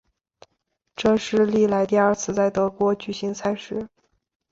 [0.95, 3.87] 这是历来第二次在德国举行赛事。